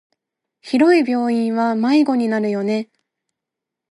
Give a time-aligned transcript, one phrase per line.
[0.61, 2.89] 広い病院は迷子になるよね。